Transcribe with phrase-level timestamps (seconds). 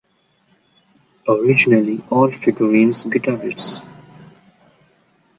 [1.27, 3.85] Originally all the Figurines guitarists.